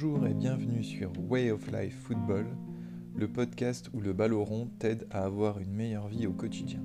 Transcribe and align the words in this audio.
Bonjour 0.00 0.28
et 0.28 0.34
bienvenue 0.34 0.84
sur 0.84 1.10
Way 1.28 1.50
of 1.50 1.72
Life 1.72 1.96
Football, 2.04 2.46
le 3.16 3.26
podcast 3.26 3.90
où 3.92 4.00
le 4.00 4.12
ballon 4.12 4.44
rond 4.44 4.70
t'aide 4.78 5.08
à 5.10 5.24
avoir 5.24 5.58
une 5.58 5.72
meilleure 5.72 6.06
vie 6.06 6.28
au 6.28 6.32
quotidien. 6.32 6.80